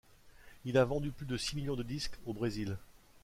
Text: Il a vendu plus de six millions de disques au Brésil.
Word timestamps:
Il 0.65 0.79
a 0.79 0.83
vendu 0.85 1.11
plus 1.11 1.27
de 1.27 1.37
six 1.37 1.55
millions 1.55 1.75
de 1.75 1.83
disques 1.83 2.17
au 2.25 2.33
Brésil. 2.33 2.75